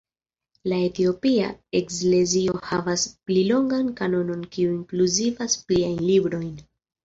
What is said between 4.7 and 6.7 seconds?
inkluzivas pliajn librojn.